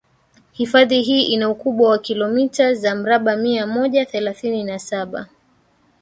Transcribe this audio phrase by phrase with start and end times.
[0.51, 5.27] Hifadhi hii ina ukubwa wa kilometa za mraba mia moja thelathini na saba